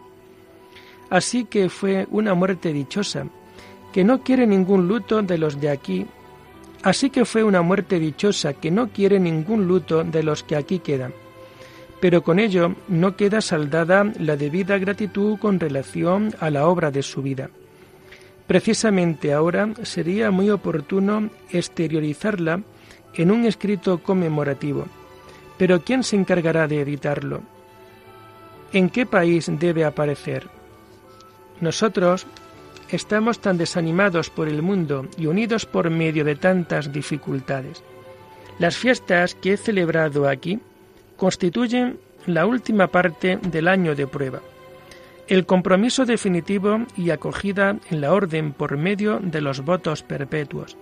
Así 1.10 1.44
que 1.44 1.68
fue 1.68 2.08
una 2.12 2.34
muerte 2.34 2.72
dichosa, 2.72 3.26
que 3.92 4.06
no 4.06 4.24
quiere 4.24 4.48
ningún 4.48 4.88
luto 4.88 5.22
de 5.22 5.38
los 5.38 5.60
de 5.60 5.70
aquí. 5.70 6.06
Así 6.82 7.10
que 7.10 7.26
fue 7.26 7.44
una 7.44 7.62
muerte 7.62 8.00
dichosa 8.00 8.54
que 8.54 8.72
no 8.72 8.88
quiere 8.88 9.20
ningún 9.20 9.68
luto 9.68 10.06
de 10.06 10.24
los 10.24 10.44
que 10.44 10.56
aquí 10.56 10.80
quedan. 10.80 11.14
Pero 12.00 12.24
con 12.24 12.40
ello 12.40 12.74
no 12.88 13.18
queda 13.18 13.42
saldada 13.42 14.06
la 14.18 14.38
debida 14.38 14.78
gratitud 14.78 15.38
con 15.40 15.60
relación 15.60 16.34
a 16.40 16.50
la 16.50 16.68
obra 16.68 16.90
de 16.90 17.04
su 17.04 17.22
vida. 17.22 17.50
Precisamente 18.48 19.34
ahora 19.34 19.74
sería 19.84 20.32
muy 20.32 20.50
oportuno 20.52 21.32
exteriorizarla 21.52 22.62
en 23.14 23.32
un 23.32 23.46
escrito 23.46 23.98
conmemorativo. 24.00 24.86
Pero 25.58 25.84
¿quién 25.84 26.04
se 26.04 26.16
encargará 26.16 26.68
de 26.68 26.82
editarlo? 26.82 27.42
¿En 28.74 28.90
qué 28.90 29.06
país 29.06 29.50
debe 29.60 29.86
aparecer? 29.86 30.48
Nosotros 31.62 32.28
estamos 32.90 33.40
tan 33.40 33.58
desanimados 33.58 34.30
por 34.30 34.48
el 34.48 34.62
mundo 34.62 35.08
y 35.18 35.26
unidos 35.26 35.66
por 35.66 35.90
medio 35.90 36.24
de 36.24 36.36
tantas 36.36 36.92
dificultades. 36.92 37.84
Las 38.60 38.78
fiestas 38.78 39.36
que 39.36 39.54
he 39.54 39.58
celebrado 39.58 40.28
aquí 40.28 40.60
constituyen 41.16 42.00
la 42.26 42.46
última 42.46 42.88
parte 42.88 43.38
del 43.38 43.68
año 43.68 43.96
de 43.96 44.06
prueba, 44.06 44.42
el 45.28 45.46
compromiso 45.46 46.06
definitivo 46.06 46.86
y 46.96 47.10
acogida 47.10 47.78
en 47.90 48.02
la 48.02 48.14
orden 48.14 48.54
por 48.54 48.78
medio 48.78 49.20
de 49.22 49.42
los 49.42 49.62
votos 49.62 50.04
perpetuos 50.04 50.78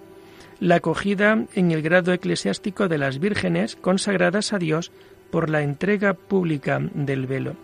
la 0.59 0.75
acogida 0.75 1.45
en 1.53 1.71
el 1.71 1.81
grado 1.81 2.13
eclesiástico 2.13 2.87
de 2.87 2.97
las 2.97 3.19
vírgenes 3.19 3.75
consagradas 3.75 4.53
a 4.53 4.59
Dios 4.59 4.91
por 5.31 5.49
la 5.49 5.61
entrega 5.61 6.13
pública 6.13 6.79
del 6.93 7.27
velo. 7.27 7.55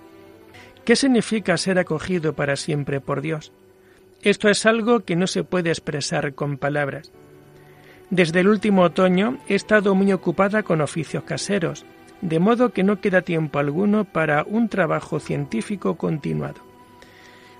¿Qué 0.83 0.95
significa 0.95 1.57
ser 1.57 1.79
acogido 1.79 2.33
para 2.33 2.55
siempre 2.55 2.99
por 2.99 3.21
Dios? 3.21 3.51
Esto 4.23 4.49
es 4.49 4.65
algo 4.65 5.01
que 5.01 5.15
no 5.15 5.27
se 5.27 5.43
puede 5.43 5.69
expresar 5.69 6.33
con 6.33 6.57
palabras. 6.57 7.11
Desde 8.09 8.41
el 8.41 8.49
último 8.49 8.83
otoño 8.83 9.37
he 9.47 9.55
estado 9.55 9.95
muy 9.95 10.11
ocupada 10.11 10.63
con 10.63 10.81
oficios 10.81 11.23
caseros, 11.23 11.85
de 12.21 12.39
modo 12.39 12.73
que 12.73 12.83
no 12.83 12.99
queda 12.99 13.21
tiempo 13.21 13.57
alguno 13.57 14.05
para 14.05 14.43
un 14.43 14.69
trabajo 14.69 15.19
científico 15.19 15.95
continuado. 15.95 16.61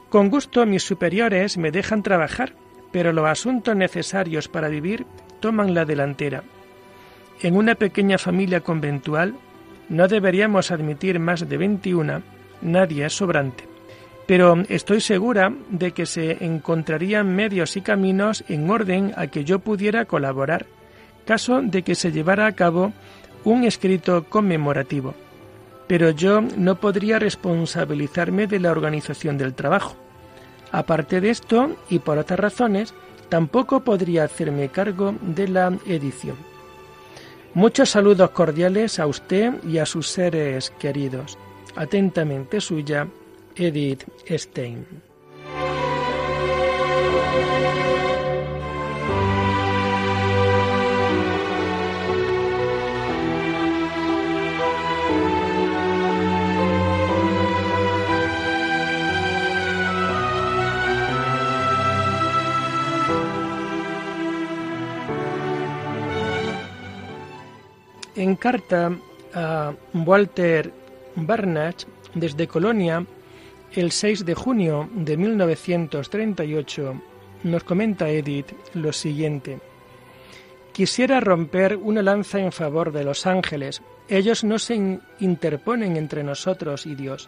Con 0.10 0.30
gusto 0.30 0.66
mis 0.66 0.84
superiores 0.84 1.58
me 1.58 1.72
dejan 1.72 2.04
trabajar, 2.04 2.54
pero 2.92 3.14
los 3.14 3.28
asuntos 3.28 3.76
necesarios 3.76 4.48
para 4.48 4.68
vivir 4.68 5.06
toman 5.40 5.74
la 5.74 5.86
delantera. 5.86 6.44
En 7.42 7.56
una 7.56 7.76
pequeña 7.76 8.18
familia 8.18 8.62
conventual 8.62 9.36
no 9.90 10.08
deberíamos 10.08 10.72
admitir 10.72 11.20
más 11.20 11.48
de 11.48 11.58
21, 11.58 12.22
nadie 12.62 13.06
es 13.06 13.14
sobrante. 13.14 13.68
Pero 14.28 14.64
estoy 14.70 15.02
segura 15.02 15.54
de 15.70 15.92
que 15.92 16.06
se 16.06 16.46
encontrarían 16.46 17.36
medios 17.36 17.76
y 17.76 17.82
caminos 17.82 18.44
en 18.48 18.70
orden 18.70 19.14
a 19.18 19.28
que 19.28 19.44
yo 19.44 19.60
pudiera 19.60 20.06
colaborar, 20.06 20.66
caso 21.26 21.62
de 21.62 21.82
que 21.82 21.96
se 21.96 22.12
llevara 22.12 22.46
a 22.46 22.54
cabo 22.54 22.94
un 23.44 23.64
escrito 23.64 24.26
conmemorativo. 24.26 25.16
Pero 25.88 26.12
yo 26.12 26.42
no 26.42 26.76
podría 26.76 27.20
responsabilizarme 27.20 28.48
de 28.48 28.60
la 28.60 28.72
organización 28.72 29.38
del 29.38 29.54
trabajo. 29.54 29.98
Aparte 30.72 31.22
de 31.22 31.30
esto, 31.30 31.76
y 31.90 32.00
por 32.00 32.18
otras 32.18 32.40
razones, 32.40 32.94
tampoco 33.30 33.82
podría 33.82 34.24
hacerme 34.24 34.70
cargo 34.70 35.14
de 35.22 35.48
la 35.48 35.78
edición. 35.86 36.38
Muchos 37.54 37.90
saludos 37.90 38.30
cordiales 38.32 39.00
a 39.00 39.08
usted 39.08 39.62
y 39.66 39.78
a 39.78 39.86
sus 39.86 40.08
seres 40.08 40.70
queridos. 40.80 41.38
Atentamente 41.76 42.62
suya, 42.62 43.08
Edith 43.56 44.04
Stein. 44.30 45.11
En 68.22 68.36
carta 68.36 68.96
a 69.34 69.74
Walter 69.96 70.72
Barnach 71.16 71.88
desde 72.14 72.48
Colonia, 72.48 73.04
el 73.74 73.92
6 73.92 74.26
de 74.26 74.36
junio 74.36 74.88
de 74.94 75.18
1938, 75.18 77.02
nos 77.46 77.64
comenta 77.64 78.12
Edith 78.12 78.52
lo 78.76 78.94
siguiente. 78.94 79.58
Quisiera 80.72 81.20
romper 81.20 81.76
una 81.78 82.04
lanza 82.04 82.38
en 82.38 82.52
favor 82.52 82.92
de 82.92 83.04
los 83.04 83.26
ángeles. 83.26 83.82
Ellos 84.08 84.44
no 84.44 84.60
se 84.60 85.00
interponen 85.20 85.98
entre 85.98 86.24
nosotros 86.24 86.86
y 86.86 86.94
Dios. 86.94 87.28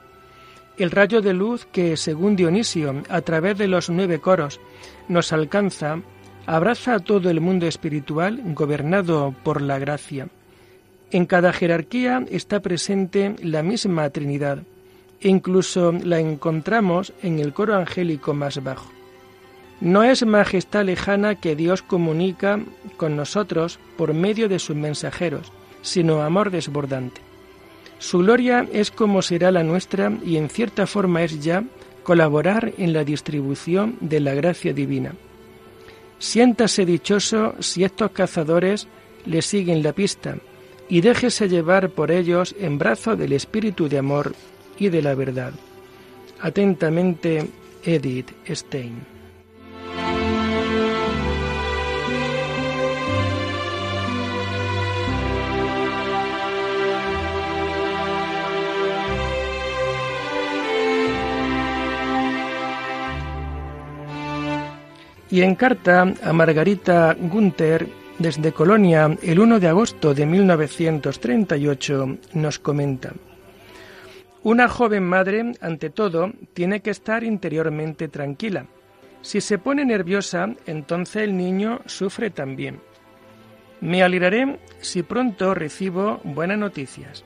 El 0.77 0.91
rayo 0.91 1.21
de 1.21 1.33
luz 1.33 1.65
que, 1.71 1.97
según 1.97 2.35
Dionisio, 2.35 3.01
a 3.09 3.21
través 3.21 3.57
de 3.57 3.67
los 3.67 3.89
nueve 3.89 4.19
coros, 4.19 4.59
nos 5.07 5.33
alcanza, 5.33 6.01
abraza 6.45 6.93
a 6.93 6.99
todo 6.99 7.31
el 7.31 7.41
mundo 7.41 7.65
espiritual 7.65 8.43
gobernado 8.53 9.33
por 9.43 9.59
la 9.59 9.79
gracia. 9.79 10.29
En 11.13 11.27
cada 11.27 11.53
jerarquía 11.53 12.25
está 12.31 12.59
presente 12.59 13.35
la 13.43 13.61
misma 13.61 14.09
Trinidad, 14.09 14.63
e 15.21 15.29
incluso 15.29 15.91
la 15.91 16.19
encontramos 16.19 17.13
en 17.21 17.37
el 17.37 17.53
coro 17.53 17.75
angélico 17.75 18.33
más 18.33 18.63
bajo. 18.63 18.91
No 19.79 20.01
es 20.03 20.25
majestad 20.25 20.85
lejana 20.85 21.35
que 21.35 21.55
Dios 21.55 21.83
comunica 21.83 22.59
con 22.97 23.15
nosotros 23.15 23.77
por 23.95 24.15
medio 24.15 24.49
de 24.49 24.57
sus 24.57 24.75
mensajeros, 24.75 25.51
sino 25.83 26.23
amor 26.23 26.49
desbordante. 26.49 27.21
Su 27.99 28.19
gloria 28.19 28.67
es 28.73 28.89
como 28.89 29.21
será 29.21 29.51
la 29.51 29.63
nuestra 29.63 30.11
y 30.25 30.37
en 30.37 30.49
cierta 30.49 30.87
forma 30.87 31.21
es 31.21 31.43
ya 31.43 31.63
colaborar 32.01 32.73
en 32.79 32.91
la 32.91 33.03
distribución 33.03 33.97
de 34.01 34.19
la 34.19 34.33
gracia 34.33 34.73
divina. 34.73 35.13
Siéntase 36.17 36.87
dichoso 36.87 37.53
si 37.59 37.83
estos 37.83 38.09
cazadores 38.11 38.87
le 39.25 39.43
siguen 39.43 39.83
la 39.83 39.93
pista 39.93 40.37
y 40.89 41.01
déjese 41.01 41.47
llevar 41.47 41.89
por 41.89 42.11
ellos 42.11 42.55
en 42.59 42.77
brazo 42.77 43.15
del 43.15 43.33
espíritu 43.33 43.89
de 43.89 43.97
amor 43.97 44.35
y 44.77 44.89
de 44.89 45.01
la 45.01 45.15
verdad. 45.15 45.53
Atentamente, 46.39 47.49
Edith 47.83 48.31
Stein. 48.49 49.13
Y 65.29 65.41
en 65.41 65.55
carta 65.55 66.13
a 66.23 66.31
Margarita 66.31 67.17
Gunther 67.19 68.02
desde 68.19 68.51
Colonia, 68.51 69.17
el 69.21 69.39
1 69.39 69.59
de 69.59 69.67
agosto 69.67 70.13
de 70.13 70.25
1938, 70.25 72.17
nos 72.33 72.59
comenta, 72.59 73.13
Una 74.43 74.67
joven 74.67 75.03
madre, 75.03 75.53
ante 75.61 75.89
todo, 75.89 76.31
tiene 76.53 76.81
que 76.81 76.91
estar 76.91 77.23
interiormente 77.23 78.07
tranquila. 78.09 78.67
Si 79.21 79.41
se 79.41 79.57
pone 79.57 79.85
nerviosa, 79.85 80.53
entonces 80.65 81.23
el 81.23 81.35
niño 81.35 81.79
sufre 81.85 82.29
también. 82.29 82.81
Me 83.81 84.03
alegraré 84.03 84.59
si 84.79 85.01
pronto 85.01 85.53
recibo 85.53 86.21
buenas 86.23 86.57
noticias. 86.57 87.23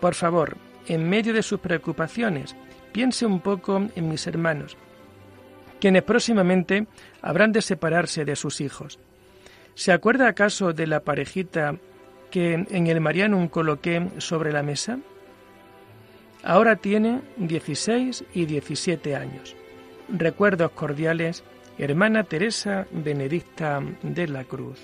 Por 0.00 0.14
favor, 0.14 0.56
en 0.88 1.08
medio 1.08 1.32
de 1.34 1.42
sus 1.42 1.60
preocupaciones, 1.60 2.56
piense 2.92 3.26
un 3.26 3.40
poco 3.40 3.86
en 3.94 4.08
mis 4.08 4.26
hermanos, 4.26 4.76
quienes 5.80 6.02
próximamente 6.02 6.86
habrán 7.22 7.52
de 7.52 7.62
separarse 7.62 8.24
de 8.24 8.36
sus 8.36 8.60
hijos. 8.60 8.98
¿Se 9.76 9.92
acuerda 9.92 10.26
acaso 10.26 10.72
de 10.72 10.86
la 10.86 11.00
parejita 11.00 11.76
que 12.30 12.54
en 12.54 12.86
el 12.86 12.98
Marianum 13.02 13.48
coloqué 13.48 14.08
sobre 14.16 14.50
la 14.50 14.62
mesa? 14.62 14.98
Ahora 16.42 16.76
tiene 16.76 17.20
16 17.36 18.24
y 18.32 18.46
17 18.46 19.14
años. 19.14 19.54
Recuerdos 20.08 20.70
cordiales, 20.70 21.44
hermana 21.76 22.24
Teresa 22.24 22.86
Benedicta 22.90 23.82
de 24.02 24.28
la 24.28 24.44
Cruz. 24.44 24.80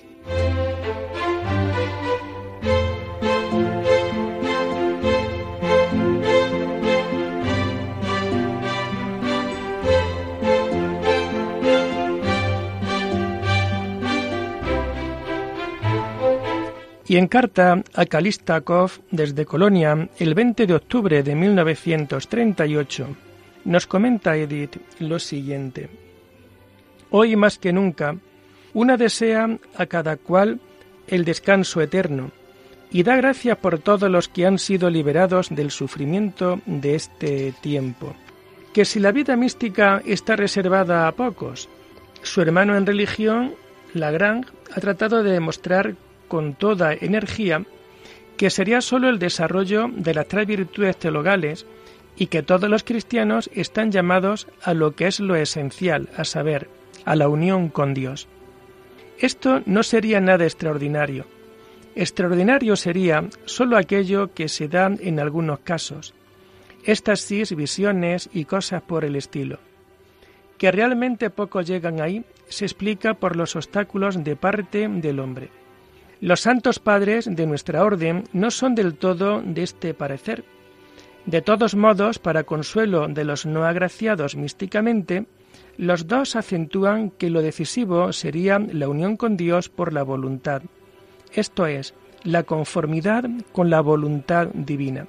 Y 17.13 17.19
en 17.19 17.29
carta 17.29 17.85
a 17.93 18.07
Kalistakov 18.07 18.93
desde 19.11 19.45
Colonia, 19.45 20.09
el 20.19 20.33
20 20.33 20.67
de 20.67 20.75
octubre 20.75 21.23
de 21.23 21.35
1938, 21.35 23.07
nos 23.67 23.87
comenta 23.87 24.35
Edith 24.35 24.79
lo 24.99 25.19
siguiente. 25.19 25.91
Hoy 27.11 27.37
más 27.37 27.59
que 27.59 27.71
nunca, 27.71 28.17
una 28.73 28.97
desea 28.97 29.59
a 29.77 29.85
cada 29.85 30.17
cual 30.17 30.59
el 31.07 31.27
descanso 31.27 31.83
eterno 31.83 32.31
y 32.91 33.03
da 33.03 33.15
gracias 33.17 33.59
por 33.59 33.79
todos 33.79 34.11
los 34.11 34.29
que 34.29 34.47
han 34.47 34.59
sido 34.59 34.89
liberados 34.89 35.51
del 35.51 35.71
sufrimiento 35.71 36.63
de 36.65 36.95
este 36.95 37.53
tiempo. 37.61 38.17
Que 38.73 38.87
si 38.87 39.01
la 39.01 39.13
vida 39.13 39.37
mística 39.37 40.01
está 40.07 40.35
reservada 40.35 41.07
a 41.07 41.13
pocos, 41.13 41.69
su 42.23 42.41
hermano 42.41 42.75
en 42.75 42.87
religión, 42.87 43.55
Lagrange, 43.93 44.49
ha 44.75 44.81
tratado 44.81 45.23
de 45.23 45.33
demostrar 45.33 45.95
con 46.33 46.55
toda 46.55 46.95
energía 46.95 47.63
que 48.39 48.49
sería 48.49 48.81
sólo 48.81 49.11
el 49.11 49.19
desarrollo 49.19 49.91
de 49.95 50.15
las 50.15 50.29
tres 50.29 50.47
virtudes 50.47 50.97
teologales 50.97 51.67
y 52.17 52.29
que 52.29 52.43
todos 52.43 52.71
los 52.71 52.85
cristianos 52.85 53.51
están 53.53 53.93
llamados 53.93 54.49
a 54.63 54.73
lo 54.73 54.97
que 54.97 55.09
es 55.09 55.21
lo 55.21 55.37
esencial, 55.37 56.09
a 56.17 56.25
saber, 56.25 56.71
a 57.05 57.17
la 57.17 57.29
unión 57.29 57.69
con 57.69 57.93
Dios. 57.93 58.29
Esto 59.19 59.61
no 59.67 59.83
sería 59.83 60.23
nada 60.23 60.45
extraordinario. 60.45 61.27
Extraordinario 61.95 62.77
sería 62.77 63.29
sólo 63.45 63.77
aquello 63.77 64.33
que 64.33 64.49
se 64.49 64.69
da 64.69 64.87
en 64.87 65.21
algunos 65.21 65.59
casos, 65.59 66.15
sí 67.17 67.43
visiones 67.55 68.31
y 68.33 68.47
cosas 68.47 68.81
por 68.81 69.05
el 69.05 69.17
estilo. 69.17 69.59
Que 70.57 70.73
realmente 70.73 71.29
pocos 71.29 71.67
llegan 71.67 72.01
ahí 72.01 72.25
se 72.49 72.65
explica 72.65 73.13
por 73.13 73.37
los 73.37 73.55
obstáculos 73.55 74.25
de 74.25 74.35
parte 74.35 74.89
del 74.89 75.21
hombre. 75.21 75.62
Los 76.23 76.43
santos 76.43 76.79
padres 76.79 77.29
de 77.29 77.47
nuestra 77.49 77.83
orden 77.83 78.23
no 78.33 78.53
son 78.53 78.77
del 78.77 78.95
todo 78.95 79.43
de 79.43 79.65
este 79.65 79.93
parecer. 79.93 80.45
De 81.27 81.43
todos 81.43 81.75
modos, 81.75 82.21
para 82.21 82.45
consuelo 82.45 83.09
de 83.09 83.25
los 83.25 83.45
no 83.45 83.65
agraciados 83.65 84.37
místicamente, 84.37 85.27
los 85.77 86.07
dos 86.07 86.37
acentúan 86.37 87.11
que 87.11 87.29
lo 87.29 87.43
decisivo 87.43 88.13
sería 88.13 88.61
la 88.61 88.89
unión 88.89 89.17
con 89.17 89.37
Dios 89.37 89.69
por 89.69 89.93
la 89.93 90.05
voluntad, 90.05 90.63
esto 91.33 91.67
es, 91.67 91.93
la 92.23 92.45
conformidad 92.45 93.25
con 93.51 93.69
la 93.69 93.81
voluntad 93.81 94.47
divina. 94.55 95.09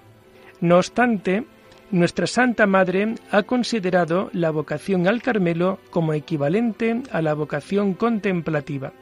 No 0.61 0.77
obstante, 0.77 1.45
nuestra 1.91 2.25
Santa 2.25 2.65
Madre 2.65 3.13
ha 3.29 3.43
considerado 3.43 4.31
la 4.33 4.49
vocación 4.49 5.07
al 5.07 5.21
Carmelo 5.21 5.77
como 5.91 6.13
equivalente 6.13 7.03
a 7.11 7.21
la 7.21 7.35
vocación 7.35 7.93
contemplativa. 7.93 8.93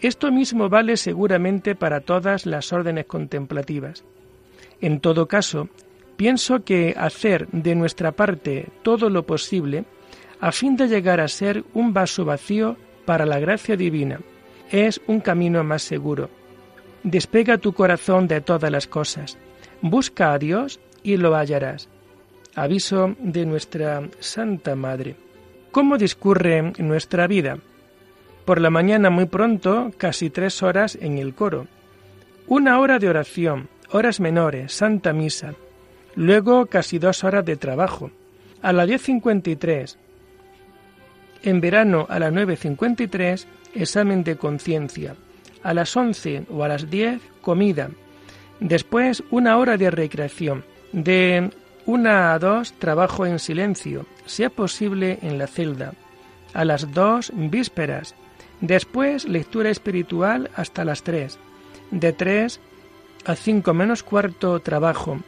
Esto 0.00 0.30
mismo 0.30 0.68
vale 0.68 0.96
seguramente 0.96 1.74
para 1.74 2.00
todas 2.00 2.46
las 2.46 2.72
órdenes 2.72 3.06
contemplativas. 3.06 4.04
En 4.80 5.00
todo 5.00 5.26
caso, 5.26 5.68
pienso 6.16 6.64
que 6.64 6.94
hacer 6.96 7.48
de 7.48 7.74
nuestra 7.74 8.12
parte 8.12 8.68
todo 8.82 9.08
lo 9.10 9.24
posible 9.24 9.84
a 10.40 10.52
fin 10.52 10.76
de 10.76 10.88
llegar 10.88 11.20
a 11.20 11.28
ser 11.28 11.64
un 11.72 11.94
vaso 11.94 12.24
vacío 12.24 12.76
para 13.06 13.24
la 13.24 13.38
gracia 13.38 13.76
divina 13.76 14.20
es 14.70 15.00
un 15.06 15.20
camino 15.20 15.62
más 15.64 15.82
seguro. 15.82 16.28
Despega 17.02 17.58
tu 17.58 17.72
corazón 17.72 18.26
de 18.26 18.40
todas 18.40 18.70
las 18.70 18.86
cosas. 18.86 19.38
Busca 19.80 20.32
a 20.32 20.38
Dios 20.38 20.80
y 21.02 21.16
lo 21.16 21.36
hallarás. 21.36 21.88
Aviso 22.54 23.14
de 23.18 23.46
nuestra 23.46 24.08
Santa 24.18 24.74
Madre. 24.74 25.14
¿Cómo 25.70 25.98
discurre 25.98 26.72
nuestra 26.78 27.26
vida? 27.26 27.58
Por 28.46 28.60
la 28.60 28.70
mañana 28.70 29.10
muy 29.10 29.26
pronto, 29.26 29.90
casi 29.98 30.30
tres 30.30 30.62
horas 30.62 30.96
en 31.00 31.18
el 31.18 31.34
coro. 31.34 31.66
Una 32.46 32.78
hora 32.78 33.00
de 33.00 33.08
oración, 33.08 33.68
horas 33.90 34.20
menores, 34.20 34.72
Santa 34.72 35.12
Misa. 35.12 35.54
Luego 36.14 36.66
casi 36.66 37.00
dos 37.00 37.24
horas 37.24 37.44
de 37.44 37.56
trabajo. 37.56 38.12
A 38.62 38.72
las 38.72 38.88
10.53. 38.88 39.96
En 41.42 41.60
verano 41.60 42.06
a 42.08 42.20
las 42.20 42.32
9.53, 42.32 43.46
examen 43.74 44.22
de 44.22 44.36
conciencia. 44.36 45.16
A 45.64 45.74
las 45.74 45.96
11 45.96 46.44
o 46.48 46.62
a 46.62 46.68
las 46.68 46.88
10, 46.88 47.20
comida. 47.40 47.90
Después, 48.60 49.24
una 49.32 49.56
hora 49.58 49.76
de 49.76 49.90
recreación. 49.90 50.64
De 50.92 51.50
una 51.84 52.32
a 52.32 52.38
dos, 52.38 52.74
trabajo 52.74 53.26
en 53.26 53.40
silencio, 53.40 54.06
sea 54.24 54.50
posible 54.50 55.18
en 55.22 55.36
la 55.36 55.48
celda. 55.48 55.94
A 56.54 56.64
las 56.64 56.92
dos, 56.92 57.32
vísperas. 57.34 58.14
Después, 58.60 59.28
lectura 59.28 59.70
espiritual 59.70 60.50
hasta 60.54 60.84
las 60.84 61.02
tres. 61.02 61.38
De 61.90 62.12
tres 62.12 62.60
a 63.24 63.34
cinco 63.34 63.74
menos 63.74 64.02
cuarto, 64.02 64.60
trabajo. 64.60 65.18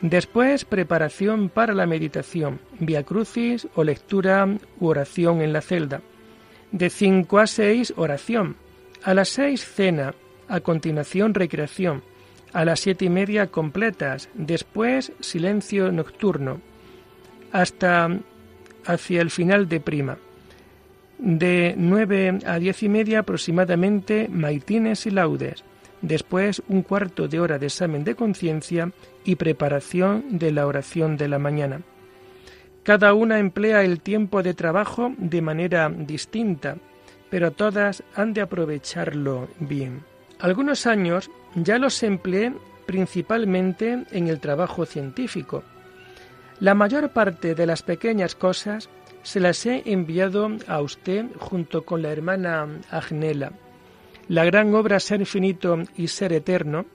Después, 0.00 0.64
preparación 0.64 1.48
para 1.48 1.74
la 1.74 1.86
meditación, 1.86 2.60
via 2.80 3.04
crucis 3.04 3.68
o 3.74 3.84
lectura 3.84 4.48
u 4.80 4.86
oración 4.86 5.42
en 5.42 5.52
la 5.52 5.60
celda. 5.60 6.00
De 6.72 6.90
cinco 6.90 7.38
a 7.38 7.46
seis, 7.46 7.92
oración. 7.96 8.56
A 9.02 9.14
las 9.14 9.28
seis, 9.28 9.64
cena. 9.64 10.14
A 10.48 10.60
continuación, 10.60 11.34
recreación 11.34 12.02
a 12.52 12.64
las 12.64 12.80
siete 12.80 13.06
y 13.06 13.08
media 13.08 13.46
completas, 13.46 14.28
después 14.34 15.12
silencio 15.20 15.90
nocturno, 15.90 16.60
hasta 17.50 18.08
hacia 18.84 19.22
el 19.22 19.30
final 19.30 19.68
de 19.68 19.80
prima. 19.80 20.18
De 21.24 21.76
nueve 21.78 22.40
a 22.44 22.58
diez 22.58 22.82
y 22.82 22.88
media 22.88 23.20
aproximadamente 23.20 24.26
maitines 24.28 25.06
y 25.06 25.12
laudes, 25.12 25.62
después 26.00 26.64
un 26.66 26.82
cuarto 26.82 27.28
de 27.28 27.38
hora 27.38 27.60
de 27.60 27.66
examen 27.66 28.02
de 28.02 28.16
conciencia 28.16 28.90
y 29.24 29.36
preparación 29.36 30.24
de 30.40 30.50
la 30.50 30.66
oración 30.66 31.16
de 31.16 31.28
la 31.28 31.38
mañana. 31.38 31.82
Cada 32.82 33.14
una 33.14 33.38
emplea 33.38 33.84
el 33.84 34.00
tiempo 34.00 34.42
de 34.42 34.54
trabajo 34.54 35.12
de 35.16 35.42
manera 35.42 35.88
distinta, 35.90 36.78
pero 37.30 37.52
todas 37.52 38.02
han 38.16 38.32
de 38.32 38.40
aprovecharlo 38.40 39.46
bien. 39.60 40.02
Algunos 40.40 40.88
años 40.88 41.30
ya 41.54 41.78
los 41.78 42.02
empleé 42.02 42.52
principalmente 42.84 44.06
en 44.10 44.26
el 44.26 44.40
trabajo 44.40 44.86
científico. 44.86 45.62
La 46.58 46.74
mayor 46.74 47.10
parte 47.10 47.54
de 47.54 47.66
las 47.66 47.84
pequeñas 47.84 48.34
cosas 48.34 48.88
se 49.22 49.40
las 49.40 49.64
he 49.66 49.82
enviado 49.86 50.50
a 50.66 50.80
usted 50.80 51.26
junto 51.38 51.84
con 51.84 52.02
la 52.02 52.10
hermana 52.10 52.68
Agnela. 52.90 53.52
La 54.28 54.44
gran 54.44 54.74
obra 54.74 55.00
Ser 55.00 55.26
finito 55.26 55.78
y 55.96 56.08
Ser 56.08 56.32
eterno 56.32 56.86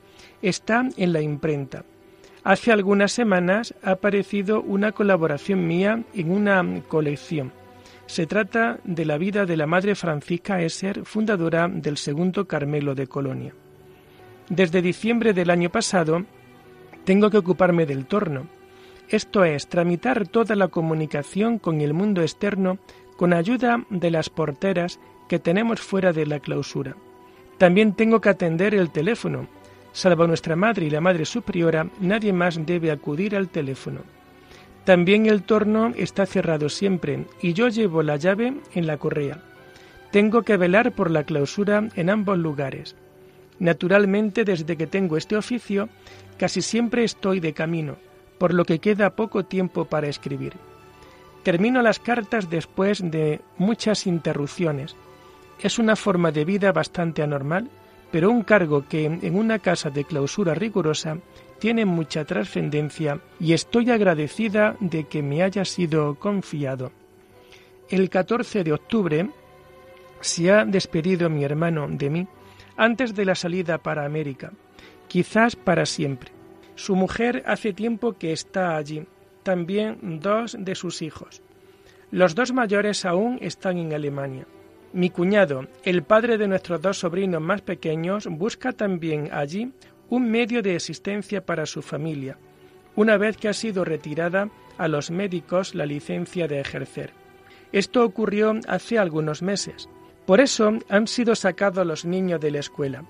está 0.42 0.88
en 0.98 1.14
la 1.14 1.22
imprenta. 1.22 1.84
Hace 2.44 2.72
algunas 2.72 3.12
semanas 3.12 3.74
ha 3.84 3.92
aparecido 3.92 4.62
una 4.62 4.92
colaboración 4.94 5.68
mía 5.68 6.04
en 6.14 6.32
una 6.32 6.82
colección. 6.88 7.52
Se 8.06 8.26
trata 8.26 8.80
de 8.86 9.04
la 9.04 9.18
vida 9.18 9.46
de 9.46 9.58
la 9.58 9.68
Madre 9.68 9.96
Francisca 9.96 10.62
Esser, 10.62 11.04
fundadora 11.04 11.68
del 11.68 11.98
Segundo 11.98 12.48
Carmelo 12.48 12.96
de 12.96 13.08
Colonia. 13.08 13.54
Desde 14.50 14.82
diciembre 14.82 15.34
del 15.34 15.50
año 15.50 15.70
pasado 15.70 16.26
tengo 17.04 17.30
que 17.30 17.38
ocuparme 17.38 17.86
del 17.86 18.06
torno, 18.06 18.48
esto 19.10 19.46
es, 19.46 19.68
tramitar 19.68 20.28
toda 20.28 20.56
la 20.56 20.68
comunicación 20.68 21.60
con 21.60 21.82
el 21.82 21.94
mundo 21.94 22.22
externo 22.22 22.78
con 23.16 23.34
ayuda 23.34 23.86
de 23.90 24.12
las 24.12 24.30
porteras 24.30 25.00
que 25.28 25.40
tenemos 25.40 25.82
fuera 25.82 26.14
de 26.14 26.26
la 26.26 26.40
clausura. 26.40 26.96
También 27.58 27.94
tengo 27.94 28.22
que 28.22 28.30
atender 28.30 28.76
el 28.76 28.92
teléfono. 28.92 29.48
Salvo 29.92 30.28
nuestra 30.28 30.56
madre 30.56 30.86
y 30.86 30.90
la 30.90 31.02
madre 31.02 31.26
superiora, 31.26 31.88
nadie 32.00 32.32
más 32.32 32.64
debe 32.66 32.92
acudir 32.92 33.36
al 33.36 33.50
teléfono. 33.50 34.02
También 34.84 35.26
el 35.26 35.44
torno 35.44 35.92
está 35.98 36.26
cerrado 36.26 36.70
siempre 36.70 37.26
y 37.42 37.54
yo 37.54 37.68
llevo 37.68 38.04
la 38.04 38.18
llave 38.18 38.54
en 38.74 38.88
la 38.88 38.98
correa. 38.98 39.42
Tengo 40.12 40.44
que 40.44 40.56
velar 40.56 40.92
por 40.92 41.12
la 41.12 41.24
clausura 41.24 41.90
en 41.96 42.10
ambos 42.10 42.38
lugares. 42.38 42.96
Naturalmente, 43.60 44.44
desde 44.46 44.78
que 44.78 44.88
tengo 44.88 45.18
este 45.18 45.36
oficio, 45.36 45.90
casi 46.38 46.62
siempre 46.62 47.04
estoy 47.04 47.40
de 47.40 47.54
camino, 47.54 47.98
por 48.38 48.54
lo 48.54 48.66
que 48.66 48.80
queda 48.80 49.16
poco 49.16 49.46
tiempo 49.46 49.86
para 49.86 50.08
escribir. 50.08 50.54
Termino 51.44 51.82
las 51.82 52.00
cartas 52.00 52.50
después 52.50 53.00
de 53.04 53.42
muchas 53.58 54.06
interrupciones. 54.06 54.96
Es 55.62 55.80
una 55.80 55.96
forma 55.96 56.32
de 56.32 56.46
vida 56.46 56.72
bastante 56.72 57.24
anormal, 57.24 57.70
pero 58.12 58.32
un 58.32 58.44
cargo 58.44 58.86
que 58.88 59.06
en 59.06 59.36
una 59.36 59.60
casa 59.60 59.90
de 59.90 60.04
clausura 60.04 60.54
rigurosa 60.54 61.18
tiene 61.60 61.86
mucha 61.86 62.26
trascendencia 62.26 63.20
y 63.40 63.54
estoy 63.54 63.92
agradecida 63.92 64.76
de 64.80 65.06
que 65.06 65.22
me 65.22 65.44
haya 65.44 65.66
sido 65.66 66.16
confiado. 66.16 66.92
El 67.90 68.10
14 68.10 68.64
de 68.64 68.74
octubre 68.74 69.30
se 70.22 70.52
ha 70.52 70.66
despedido 70.66 71.30
mi 71.30 71.44
hermano 71.44 71.88
de 71.90 72.10
mí 72.10 72.28
antes 72.76 73.16
de 73.16 73.26
la 73.26 73.36
salida 73.36 73.78
para 73.78 74.06
América, 74.06 74.52
quizás 75.08 75.56
para 75.56 75.86
siempre. 75.86 76.37
Su 76.78 76.96
mujer 76.96 77.42
hace 77.48 77.74
tiempo 77.74 78.14
que 78.20 78.32
está 78.32 78.78
allí, 78.78 79.04
también 79.42 80.20
dos 80.22 80.56
de 80.60 80.76
sus 80.76 81.02
hijos. 81.02 81.42
Los 82.12 82.36
dos 82.36 82.54
mayores 82.54 83.04
aún 83.04 83.40
están 83.42 83.80
en 83.80 83.94
Alemania. 83.94 84.46
Mi 84.94 85.10
cuñado, 85.10 85.66
el 85.84 86.04
padre 86.04 86.38
de 86.38 86.48
nuestros 86.48 86.80
dos 86.80 87.00
sobrinos 87.00 87.42
más 87.42 87.62
pequeños, 87.62 88.28
busca 88.28 88.74
también 88.74 89.30
allí 89.34 89.74
un 90.10 90.30
medio 90.30 90.62
de 90.62 90.76
existencia 90.76 91.44
para 91.44 91.66
su 91.66 91.82
familia, 91.82 92.38
una 92.96 93.18
vez 93.18 93.38
que 93.38 93.50
ha 93.50 93.54
sido 93.54 93.84
retirada 93.84 94.52
a 94.78 94.88
los 94.88 95.10
médicos 95.10 95.74
la 95.74 95.88
licencia 95.88 96.48
de 96.48 96.60
ejercer. 96.60 97.12
Esto 97.72 98.06
ocurrió 98.06 98.54
hace 98.68 99.00
algunos 99.00 99.42
meses. 99.42 99.90
Por 100.28 100.42
eso 100.42 100.78
han 100.90 101.08
sido 101.08 101.34
sacados 101.34 101.88
los 101.88 102.06
niños 102.06 102.40
de 102.40 102.52
la 102.52 102.60
escuela. 102.60 103.04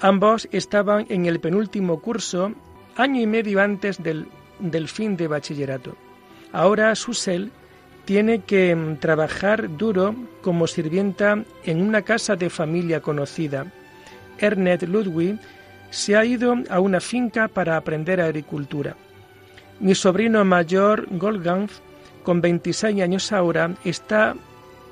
Ambos 0.00 0.48
estaban 0.52 1.04
en 1.10 1.26
el 1.26 1.38
penúltimo 1.38 2.00
curso, 2.00 2.54
año 2.96 3.20
y 3.20 3.26
medio 3.26 3.60
antes 3.60 4.02
del, 4.02 4.26
fin 4.88 5.16
de 5.16 5.28
bachillerato. 5.28 5.96
Ahora 6.52 6.94
Susel 6.94 7.50
tiene 8.04 8.40
que 8.40 8.74
mm, 8.74 8.96
trabajar 8.96 9.76
duro 9.76 10.14
como 10.42 10.66
sirvienta 10.66 11.44
en 11.64 11.82
una 11.82 12.02
casa 12.02 12.36
de 12.36 12.50
familia 12.50 13.00
conocida. 13.00 13.66
Ernest 14.38 14.84
Ludwig 14.84 15.38
se 15.90 16.16
ha 16.16 16.24
ido 16.24 16.54
a 16.68 16.80
una 16.80 17.00
finca 17.00 17.48
para 17.48 17.76
aprender 17.76 18.20
agricultura. 18.20 18.96
Mi 19.80 19.94
sobrino 19.94 20.44
mayor, 20.44 21.06
Golgang, 21.10 21.68
con 22.22 22.40
26 22.40 23.02
años 23.02 23.32
ahora, 23.32 23.74
está 23.84 24.34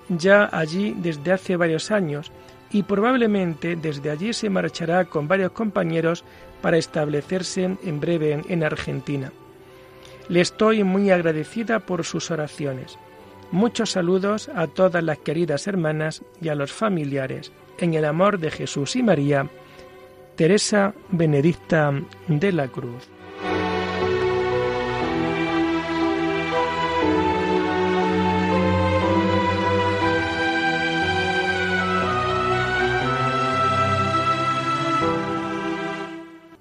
ya 0.08 0.48
allí 0.50 0.94
desde 0.98 1.32
hace 1.32 1.56
varios 1.56 1.90
años 1.90 2.32
y 2.70 2.83
probablemente 2.83 3.76
desde 3.76 4.11
allí 4.11 4.33
se 4.33 4.50
marchará 4.50 5.07
con 5.07 5.28
varios 5.28 5.52
compañeros 5.52 6.24
para 6.61 6.76
establecerse 6.76 7.76
en 7.83 8.00
breve 8.00 8.42
en 8.48 8.64
Argentina. 8.64 9.33
Le 10.28 10.40
estoy 10.40 10.85
muy 10.85 11.11
agradecida 11.11 11.81
por 11.81 12.04
sus 12.04 12.31
oraciones. 12.31 12.98
Muchos 13.50 13.92
saludos 13.92 14.50
a 14.54 14.66
todas 14.66 15.02
las 15.02 15.18
queridas 15.18 15.66
hermanas 15.66 16.22
y 16.40 16.48
a 16.48 16.54
los 16.54 16.70
familiares. 16.70 17.50
En 17.78 17.94
el 17.94 18.04
amor 18.04 18.38
de 18.38 18.50
Jesús 18.50 18.96
y 18.96 19.02
María, 19.02 19.48
Teresa 20.37 20.92
Benedicta 21.11 21.92
de 22.26 22.52
la 22.52 22.68
Cruz. 22.68 23.09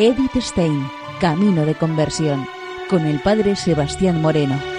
Edith 0.00 0.36
Stein, 0.36 0.88
Camino 1.20 1.66
de 1.66 1.74
Conversión, 1.74 2.46
con 2.88 3.04
el 3.04 3.18
Padre 3.18 3.56
Sebastián 3.56 4.22
Moreno. 4.22 4.77